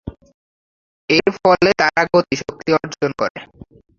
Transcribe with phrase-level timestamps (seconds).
[1.09, 3.39] এর ফলে তারা গতিশক্তি অর্জন করে।